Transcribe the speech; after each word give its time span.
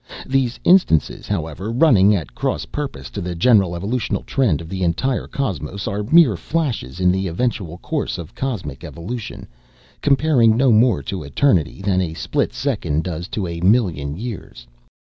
These 0.25 0.59
instances, 0.63 1.27
however, 1.27 1.71
running 1.71 2.15
at 2.15 2.33
cross 2.33 2.65
purposes 2.65 3.11
to 3.11 3.21
the 3.21 3.35
general 3.35 3.75
evolutional 3.75 4.23
trend 4.23 4.59
of 4.59 4.67
the 4.67 4.81
entire 4.81 5.27
cosmos, 5.27 5.87
are 5.87 6.01
mere 6.01 6.35
flashes 6.35 6.99
in 6.99 7.11
the 7.11 7.27
eventual 7.27 7.77
course 7.77 8.17
of 8.17 8.33
cosmic 8.33 8.83
evolution, 8.83 9.47
comparing 10.01 10.57
no 10.57 10.71
more 10.71 11.03
to 11.03 11.21
eternity 11.21 11.83
than 11.83 12.01
a 12.01 12.15
split 12.15 12.51
second 12.51 13.03
does 13.03 13.27
to 13.27 13.45
a 13.45 13.61
million 13.61 14.15
years. 14.17 14.65